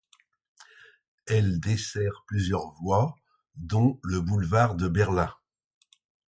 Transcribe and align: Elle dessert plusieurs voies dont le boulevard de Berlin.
Elle 1.27 1.59
dessert 1.59 2.23
plusieurs 2.25 2.73
voies 2.81 3.13
dont 3.55 3.99
le 4.01 4.19
boulevard 4.19 4.73
de 4.73 4.87
Berlin. 4.87 5.31